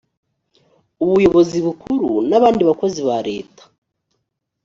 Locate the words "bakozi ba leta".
2.69-3.63